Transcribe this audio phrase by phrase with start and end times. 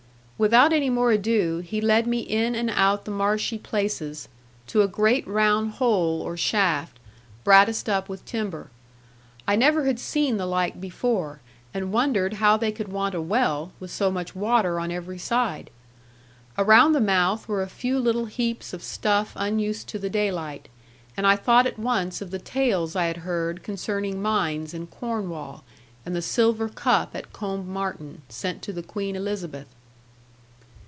[0.41, 4.27] Without any more ado, he led me in and out the marshy places,
[4.65, 6.97] to a great round hole or shaft,
[7.43, 8.71] bratticed up with timber.
[9.47, 11.41] I never had seen the like before,
[11.75, 15.69] and wondered how they could want a well, with so much water on every side.
[16.57, 20.69] Around the mouth were a few little heaps of stuff unused to the daylight;
[21.15, 25.63] and I thought at once of the tales I had heard concerning mines in Cornwall,
[26.03, 29.67] and the silver cup at Combe Martin, sent to the Queen Elizabeth.